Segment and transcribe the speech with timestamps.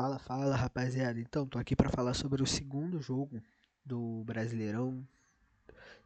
[0.00, 1.20] Fala, fala, rapaziada.
[1.20, 3.38] Então, tô aqui para falar sobre o segundo jogo
[3.84, 5.06] do Brasileirão.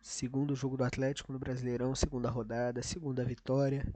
[0.03, 3.87] Segundo jogo do Atlético no Brasileirão, segunda rodada, segunda vitória.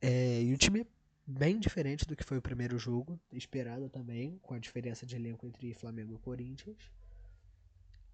[0.00, 0.86] É, e um time
[1.26, 5.46] bem diferente do que foi o primeiro jogo, esperado também, com a diferença de elenco
[5.46, 6.90] entre Flamengo e Corinthians.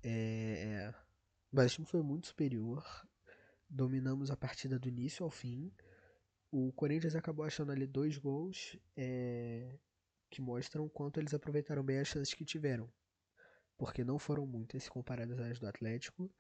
[0.03, 0.93] É,
[1.53, 2.85] mas o time foi muito superior.
[3.71, 5.71] Dominamos a partida do início ao fim.
[6.51, 8.77] O Corinthians acabou achando ali dois gols.
[8.97, 9.79] É,
[10.33, 12.91] que mostram quanto eles aproveitaram bem as chances que tiveram.
[13.77, 16.33] Porque não foram muitas comparadas às do Atlético.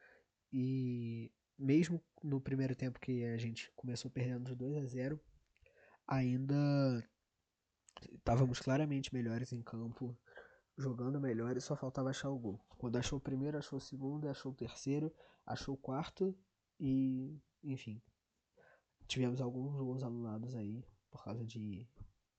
[0.50, 5.20] E mesmo no primeiro tempo que a gente começou perdendo de 2 a 0,
[6.06, 7.06] ainda
[8.14, 10.18] estávamos claramente melhores em campo,
[10.78, 12.64] jogando melhor e só faltava achar o gol.
[12.78, 16.34] Quando achou o primeiro, achou o segundo, achou o terceiro, achou o quarto
[16.80, 18.00] e, enfim,
[19.06, 21.86] tivemos alguns gols anulados aí por causa de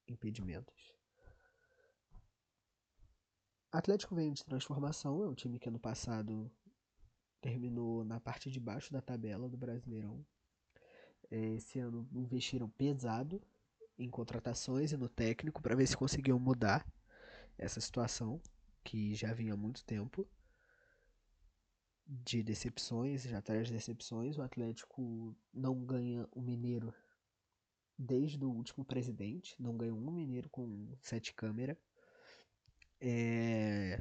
[0.07, 1.02] impedimentos.
[3.73, 6.51] Atlético vem de transformação, é um time que ano passado
[7.41, 10.23] terminou na parte de baixo da tabela do Brasileirão.
[11.31, 13.41] É, esse ano investiram pesado
[13.97, 16.87] em contratações e no técnico para ver se conseguiam mudar
[17.57, 18.39] essa situação
[18.83, 20.29] que já vinha há muito tempo
[22.05, 24.37] de decepções, já traz decepções.
[24.37, 26.93] O Atlético não ganha o Mineiro
[27.97, 31.75] desde o último presidente, não ganhou um Mineiro com sete câmeras.
[33.05, 33.99] É...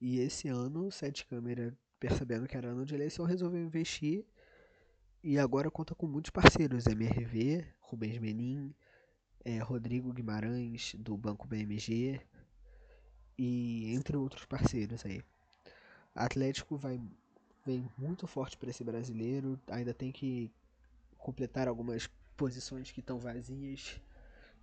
[0.00, 4.24] E esse ano, Sete Câmera, percebendo que era ano de eleição, resolveu investir
[5.24, 8.72] e agora conta com muitos parceiros: MRV, Rubens Menin,
[9.44, 12.20] é, Rodrigo Guimarães, do Banco BMG,
[13.36, 15.20] e entre outros parceiros aí.
[16.14, 17.00] Atlético vai
[17.66, 20.52] vem muito forte para esse brasileiro, ainda tem que
[21.16, 23.98] completar algumas posições que estão vazias,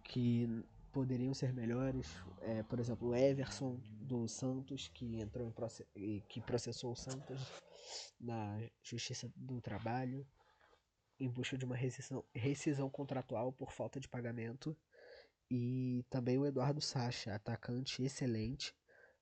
[0.03, 2.07] que poderiam ser melhores.
[2.41, 5.47] É, por exemplo, o Everson do Santos, que entrou
[5.95, 7.39] em que processou o Santos
[8.19, 10.27] na Justiça do Trabalho
[11.19, 14.75] em busca de uma rescisão, rescisão contratual por falta de pagamento.
[15.49, 18.73] E também o Eduardo Sacha, atacante excelente,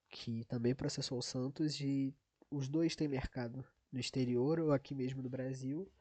[0.10, 2.16] que também processou o Santos e
[2.52, 5.92] os dois têm mercado no exterior ou aqui mesmo no Brasil,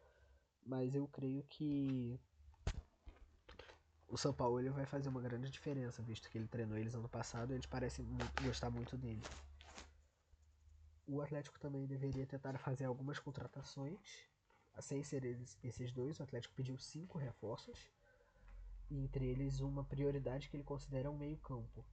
[0.65, 2.21] mas eu creio que
[4.09, 7.53] o São Paulo vai fazer uma grande diferença, visto que ele treinou eles ano passado
[7.53, 9.23] e eles parecem muito, gostar muito dele.
[11.07, 14.27] O Atlético também deveria tentar fazer algumas contratações,
[14.81, 16.19] sem ser eles, esses dois.
[16.19, 17.79] O Atlético pediu cinco reforços,
[18.91, 21.85] e entre eles uma prioridade que ele considera um meio-campo.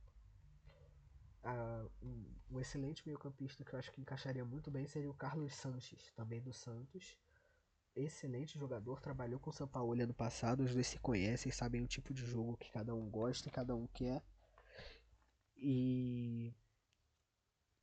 [2.02, 6.12] Um, um excelente meio-campista que eu acho que encaixaria muito bem seria o Carlos Sanches,
[6.14, 7.18] também do Santos
[7.96, 11.88] excelente jogador, trabalhou com o São Paulo ano passado, os dois se conhecem, sabem o
[11.88, 14.24] tipo de jogo que cada um gosta e cada um quer.
[15.58, 16.54] E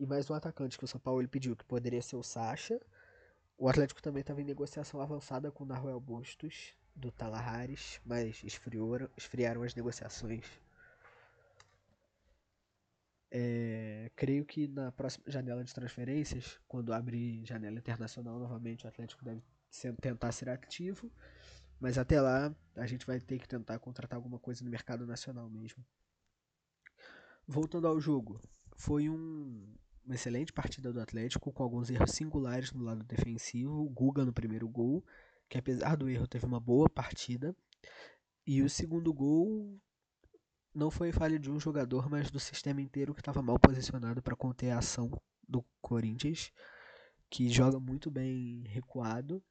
[0.02, 2.80] e mais um atacante que o São Paulo ele pediu, que poderia ser o Sacha.
[3.56, 9.08] O Atlético também estava em negociação avançada com o Naruel Bustos, do Talahares, mas esfriaram,
[9.16, 10.44] esfriaram as negociações.
[13.30, 19.24] É, creio que na próxima janela de transferências, quando abrir janela internacional novamente, o Atlético
[19.24, 19.40] deve
[20.00, 21.10] tentar ser ativo,
[21.80, 25.48] mas até lá a gente vai ter que tentar contratar alguma coisa no mercado nacional
[25.48, 25.84] mesmo.
[27.46, 28.40] Voltando ao jogo,
[28.76, 29.74] foi um,
[30.04, 33.84] uma excelente partida do Atlético com alguns erros singulares no lado defensivo.
[33.84, 35.04] O Guga no primeiro gol,
[35.48, 37.54] que apesar do erro teve uma boa partida.
[38.46, 39.80] E o segundo gol
[40.74, 44.36] não foi falha de um jogador, mas do sistema inteiro que estava mal posicionado para
[44.36, 45.10] conter a ação
[45.46, 46.52] do Corinthians,
[47.28, 49.42] que joga muito bem recuado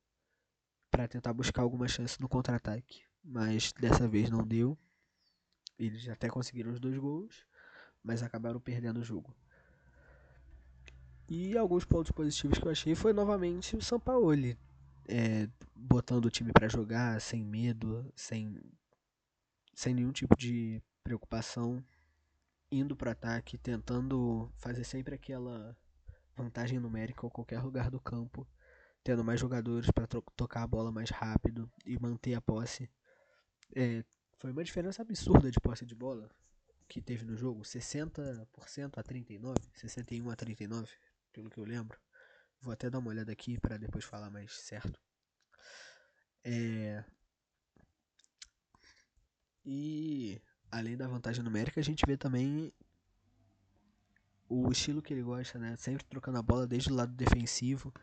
[1.02, 4.78] para tentar buscar alguma chance no contra-ataque, mas dessa vez não deu.
[5.80, 7.44] Eles até conseguiram os dois gols,
[8.04, 9.36] mas acabaram perdendo o jogo.
[11.28, 14.60] E alguns pontos positivos que eu achei foi novamente o Sampaoli
[15.08, 18.62] é, botando o time para jogar sem medo, sem,
[19.74, 21.84] sem nenhum tipo de preocupação,
[22.72, 25.76] indo para ataque, tentando fazer sempre aquela
[26.38, 28.48] vantagem numérica em qualquer lugar do campo
[29.04, 32.90] tendo mais jogadores para tocar a bola mais rápido e manter a posse.
[33.76, 34.04] É,
[34.38, 36.30] foi uma diferença absurda de posse de bola
[36.88, 40.92] que teve no jogo, 60% a 39, 61 a 39,
[41.32, 41.98] pelo que eu lembro.
[42.60, 45.00] Vou até dar uma olhada aqui para depois falar mais certo.
[46.44, 47.04] É...
[49.66, 52.74] E além da vantagem numérica, a gente vê também
[54.50, 55.78] o estilo que ele gosta, né?
[55.78, 57.94] Sempre trocando a bola desde o lado defensivo.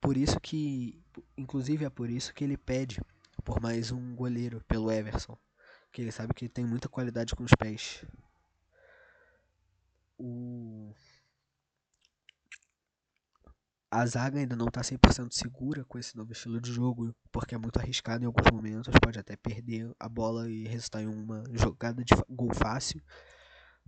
[0.00, 0.98] Por isso que,
[1.36, 3.00] inclusive é por isso que ele pede
[3.44, 5.36] por mais um goleiro pelo Everson,
[5.92, 8.04] que ele sabe que tem muita qualidade com os pés.
[10.18, 10.94] O...
[13.90, 17.58] A zaga ainda não está 100% segura com esse novo estilo de jogo, porque é
[17.58, 22.04] muito arriscado em alguns momentos, pode até perder a bola e resultar em uma jogada
[22.04, 23.02] de gol fácil.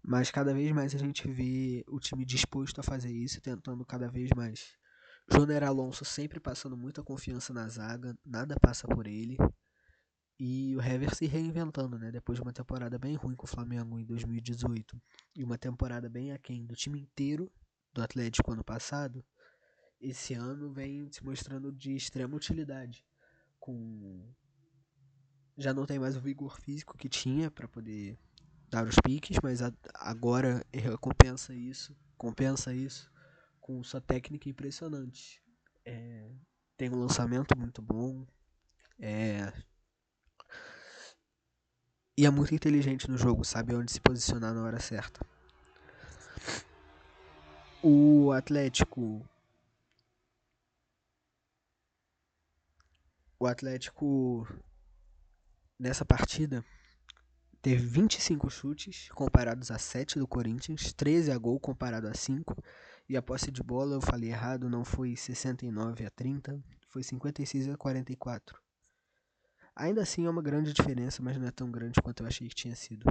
[0.02, 4.08] Mas cada vez mais a gente vê o time disposto a fazer isso, tentando cada
[4.08, 4.76] vez mais.
[5.30, 9.36] Joner Alonso sempre passando muita confiança na zaga, nada passa por ele.
[10.38, 12.10] E o Hever se reinventando, né?
[12.10, 15.00] Depois de uma temporada bem ruim com o Flamengo em 2018
[15.36, 17.52] e uma temporada bem aquém do time inteiro
[17.92, 19.24] do Atlético ano passado,
[20.00, 23.04] esse ano vem se mostrando de extrema utilidade.
[23.60, 24.34] Com
[25.56, 28.19] já não tem mais o vigor físico que tinha para poder
[28.69, 29.60] dar os piques, mas
[29.94, 33.11] agora recompensa isso, compensa isso
[33.62, 35.42] com sua técnica impressionante.
[35.86, 36.30] É,
[36.76, 38.26] tem um lançamento muito bom,
[38.98, 39.50] é,
[42.16, 45.24] e é muito inteligente no jogo, sabe onde se posicionar na hora certa.
[47.82, 49.26] O Atlético.
[53.40, 54.46] O Atlético
[55.78, 56.64] nessa partida
[57.60, 62.54] teve 25 chutes comparados a 7 do Corinthians, 13 a gol comparado a 5.
[63.08, 67.69] E a posse de bola, eu falei errado, não foi 69 a 30, foi 56
[67.69, 68.60] a 44.
[69.75, 72.54] Ainda assim é uma grande diferença, mas não é tão grande quanto eu achei que
[72.54, 73.04] tinha sido.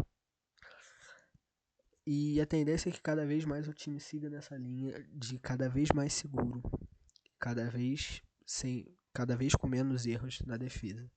[2.05, 5.69] E a tendência é que cada vez mais o time siga nessa linha de cada
[5.69, 6.61] vez mais seguro,
[7.39, 11.09] cada vez sem, cada vez com menos erros na defesa.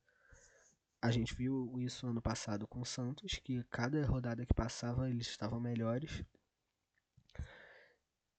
[1.00, 5.27] A gente viu isso ano passado com o Santos, que cada rodada que passava eles
[5.27, 6.25] estavam melhores.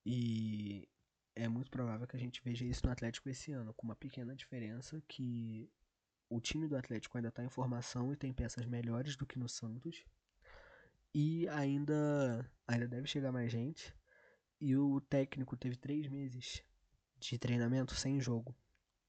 [0.06, 0.88] E
[1.36, 4.36] é muito provável que a gente veja isso no Atlético esse ano, com uma pequena
[4.36, 5.69] diferença que
[6.30, 9.50] o time do Atlético ainda está em formação e tem peças melhores do que no
[9.50, 10.06] Santos.
[11.13, 13.94] E ainda, ainda deve chegar mais gente.
[14.60, 16.63] E o técnico teve três meses
[17.19, 18.56] de treinamento sem jogo,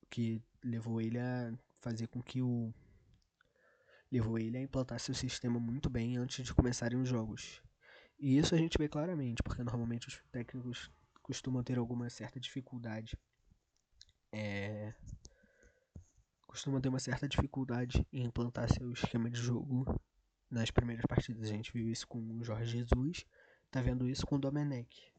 [0.03, 2.73] o que levou ele a fazer com que o
[4.11, 7.61] levou ele a implantar seu sistema muito bem antes de começarem os jogos.
[8.19, 10.91] E isso a gente vê claramente, porque normalmente os técnicos
[11.23, 13.19] costumam ter alguma certa dificuldade.
[14.33, 14.95] É,
[16.47, 19.85] costumam ter uma certa dificuldade em implantar seu esquema de jogo
[20.51, 21.51] nas primeiras partidas.
[21.51, 23.25] A gente viu isso com o Jorge Jesus,
[23.71, 25.13] tá vendo isso com o Domenech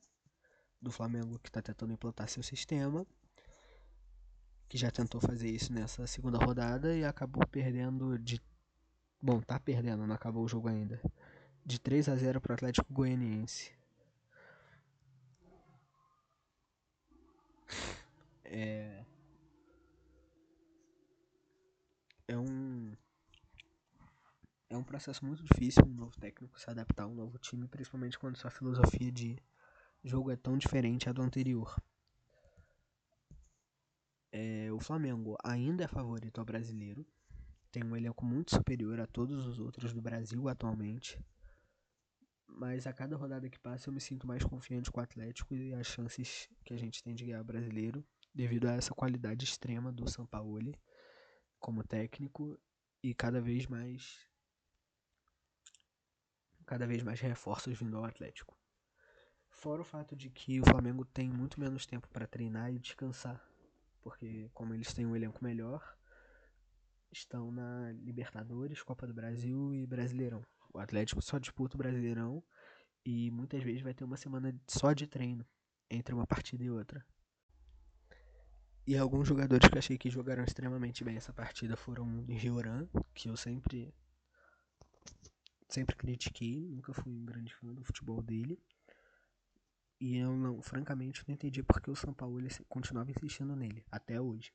[0.82, 3.06] do Flamengo, que está tentando implantar seu sistema,
[4.68, 8.42] que já tentou fazer isso nessa segunda rodada e acabou perdendo de
[9.20, 11.02] Bom, tá perdendo, não acabou o jogo ainda.
[11.68, 13.74] De 3 a 0 pro Atlético Goianiense.
[18.46, 19.04] É.
[22.26, 22.96] É um.
[24.70, 28.18] É um processo muito difícil um novo técnico se adaptar a um novo time, principalmente
[28.18, 29.38] quando sua filosofia de
[30.06, 31.76] jogo é tão diferente à do anterior.
[34.32, 37.06] É, o Flamengo ainda é favorito ao brasileiro,
[37.74, 41.20] tem um elenco muito superior a todos os outros do Brasil atualmente.
[42.58, 45.76] Mas a cada rodada que passa eu me sinto mais confiante com o Atlético e
[45.76, 49.92] as chances que a gente tem de ganhar o brasileiro, devido a essa qualidade extrema
[49.92, 50.76] do Sampaoli
[51.60, 52.60] como técnico
[53.04, 54.28] e cada vez mais
[56.66, 58.58] cada vez mais reforços vindo ao Atlético.
[59.50, 63.40] Fora o fato de que o Flamengo tem muito menos tempo para treinar e descansar,
[64.02, 65.96] porque como eles têm um elenco melhor,
[67.12, 70.44] estão na Libertadores, Copa do Brasil e Brasileirão.
[70.74, 72.44] O Atlético só disputa o Brasileirão
[73.08, 75.48] e muitas vezes vai ter uma semana só de treino
[75.90, 77.06] entre uma partida e outra.
[78.86, 83.30] E alguns jogadores que eu achei que jogaram extremamente bem essa partida foram Rioran, que
[83.30, 83.94] eu sempre
[85.70, 88.62] sempre critiquei, nunca fui um grande fã do futebol dele.
[90.02, 94.52] E eu não, francamente, não entendi porque o São Paulo continuava insistindo nele até hoje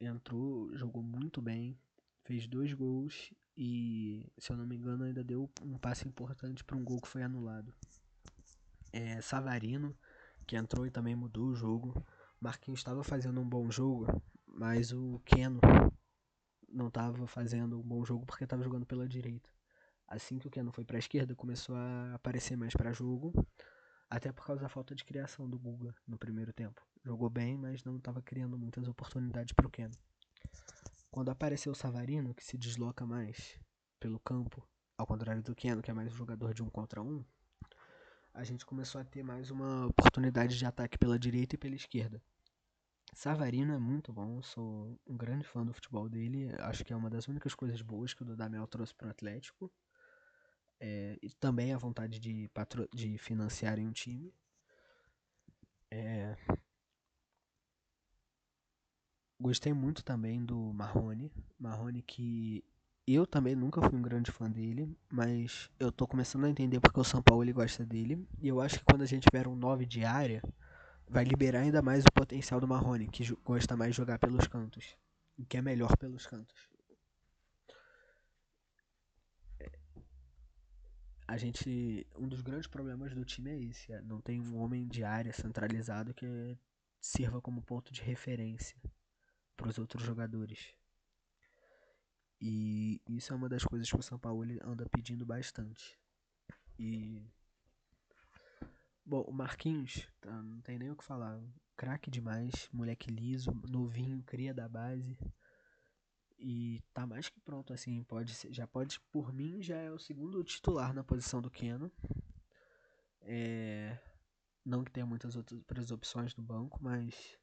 [0.00, 1.76] entrou, jogou muito bem,
[2.24, 6.76] fez dois gols e, se eu não me engano, ainda deu um passe importante para
[6.76, 7.74] um gol que foi anulado.
[8.92, 9.98] É, Savarino,
[10.46, 12.00] que entrou e também mudou o jogo.
[12.40, 14.06] Marquinhos estava fazendo um bom jogo,
[14.46, 15.60] mas o Keno
[16.68, 19.50] não estava fazendo um bom jogo porque estava jogando pela direita.
[20.06, 23.32] Assim que o Keno foi para a esquerda, começou a aparecer mais para jogo,
[24.08, 27.82] até por causa da falta de criação do Guga no primeiro tempo jogou bem, mas
[27.84, 29.90] não estava criando muitas oportunidades para o Ken.
[31.10, 33.58] Quando apareceu o Savarino, que se desloca mais
[33.98, 37.24] pelo campo, ao contrário do Ken, que é mais um jogador de um contra um,
[38.34, 42.22] a gente começou a ter mais uma oportunidade de ataque pela direita e pela esquerda.
[43.14, 47.10] Savarino é muito bom, sou um grande fã do futebol dele, acho que é uma
[47.10, 49.72] das únicas coisas boas que o Dudamel trouxe para o Atlético.
[50.78, 54.32] É, e também a vontade de, patro de financiarem um time.
[55.90, 56.36] É,
[59.40, 61.32] gostei muito também do Marrone.
[61.58, 62.64] Marrone que
[63.06, 67.00] eu também nunca fui um grande fã dele, mas eu tô começando a entender porque
[67.00, 68.26] o São Paulo ele gosta dele.
[68.40, 70.42] E eu acho que quando a gente tiver um 9 de área,
[71.08, 74.96] vai liberar ainda mais o potencial do Marrone, que gosta mais de jogar pelos cantos.
[75.38, 76.68] E que é melhor pelos cantos.
[81.26, 82.06] a gente.
[82.16, 83.92] Um dos grandes problemas do time é esse.
[83.92, 86.26] É, não tem um homem de área centralizado que
[87.00, 88.76] sirva como ponto de referência
[89.58, 90.72] para os outros jogadores.
[92.40, 95.98] E isso é uma das coisas que o São Paulo anda pedindo bastante.
[96.78, 97.20] E.
[99.04, 101.42] Bom, o Marquinhos, tá, não tem nem o que falar.
[101.76, 105.18] Craque demais, moleque liso, novinho, cria da base.
[106.38, 109.98] E tá mais que pronto, assim, pode ser, já pode, por mim, já é o
[109.98, 111.90] segundo titular na posição do Keno.
[113.22, 113.98] É,
[114.64, 117.37] não que tenha muitas outras opções no banco, mas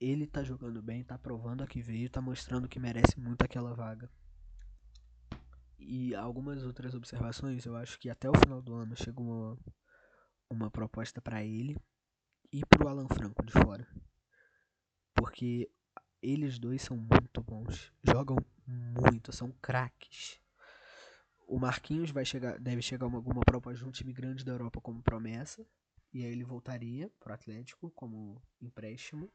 [0.00, 3.74] ele tá jogando bem, tá provando a que veio, tá mostrando que merece muito aquela
[3.74, 4.10] vaga.
[5.78, 9.58] E algumas outras observações, eu acho que até o final do ano chega uma,
[10.50, 11.76] uma proposta para ele
[12.52, 13.86] e pro Alan Franco de fora.
[15.14, 15.70] Porque
[16.22, 17.92] eles dois são muito bons.
[18.02, 18.36] Jogam
[18.66, 20.40] muito, são craques.
[21.46, 24.80] O Marquinhos vai chegar, deve chegar uma, alguma proposta de um time grande da Europa
[24.80, 25.66] como promessa.
[26.12, 29.30] E aí ele voltaria para o Atlético como empréstimo.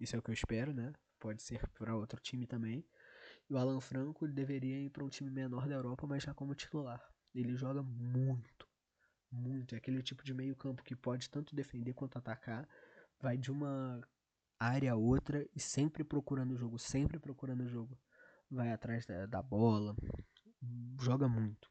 [0.00, 0.92] Isso é o que eu espero, né?
[1.18, 2.84] Pode ser para outro time também.
[3.48, 6.54] E o Alan Franco deveria ir para um time menor da Europa, mas já como
[6.54, 7.02] titular.
[7.34, 8.68] Ele joga muito,
[9.30, 9.74] muito.
[9.74, 12.68] É aquele tipo de meio campo que pode tanto defender quanto atacar.
[13.20, 14.00] Vai de uma
[14.58, 17.98] área outra e sempre procurando o jogo, sempre procurando o jogo.
[18.50, 19.94] Vai atrás da, da bola,
[21.00, 21.70] joga muito.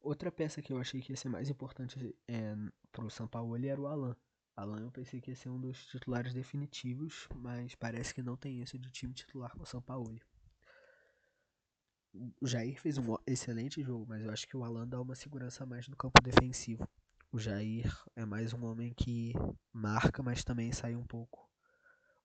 [0.00, 2.54] Outra peça que eu achei que ia ser mais importante é,
[2.92, 4.16] pro São Paulo era o Alan.
[4.56, 8.62] Alan eu pensei que ia ser um dos titulares definitivos, mas parece que não tem
[8.62, 10.18] esse de time titular com o São Paulo.
[12.40, 15.64] O Jair fez um excelente jogo, mas eu acho que o Alan dá uma segurança
[15.64, 16.88] a mais no campo defensivo.
[17.30, 19.34] O Jair é mais um homem que
[19.70, 21.46] marca, mas também sai um pouco.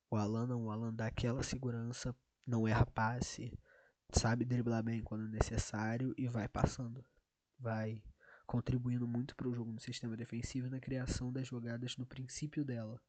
[0.10, 2.16] O Alan não, o Alan dá aquela segurança,
[2.48, 3.52] não erra passe,
[4.14, 7.06] sabe driblar bem quando necessário e vai passando.
[7.60, 8.02] Vai
[8.52, 12.66] contribuindo muito para o jogo no sistema defensivo e na criação das jogadas no princípio
[12.66, 13.02] dela.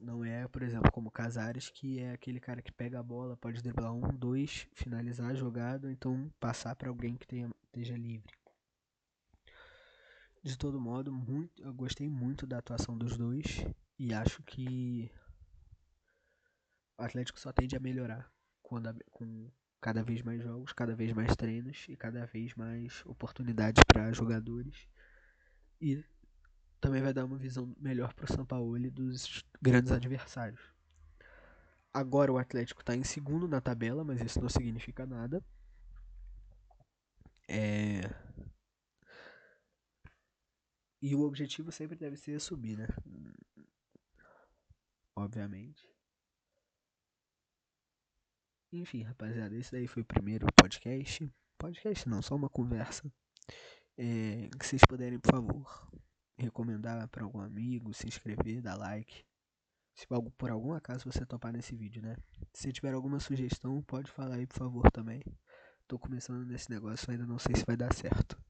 [0.00, 3.62] Não é, por exemplo, como Casares, que é aquele cara que pega a bola, pode
[3.62, 8.34] driblar um, dois, finalizar a jogada, ou então passar para alguém que tenha, esteja livre.
[10.42, 13.64] De todo modo, muito, eu gostei muito da atuação dos dois
[13.96, 15.12] e acho que
[16.98, 18.28] o Atlético só tende a melhorar
[18.64, 19.48] quando, com
[19.82, 24.88] cada vez mais jogos, cada vez mais treinos e cada vez mais oportunidades para jogadores.
[25.80, 26.04] E
[26.80, 30.62] também vai dar uma visão melhor para o São Paulo dos grandes adversários.
[31.92, 35.44] Agora o Atlético está em segundo na tabela, mas isso não significa nada.
[37.48, 38.02] É,
[41.02, 42.86] e o objetivo sempre deve ser subir, né?
[45.16, 45.84] Obviamente.
[48.72, 51.30] Enfim, rapaziada, esse daí foi o primeiro podcast.
[51.58, 53.12] Podcast não, só uma conversa.
[53.98, 55.92] É, que vocês puderem, por favor,
[56.38, 59.24] recomendar para algum amigo, se inscrever, dar like.
[59.94, 60.06] Se
[60.38, 62.16] por algum acaso você topar nesse vídeo, né?
[62.54, 65.22] Se tiver alguma sugestão, pode falar aí, por favor, também.
[65.86, 68.41] Tô começando nesse negócio, ainda não sei se vai dar certo.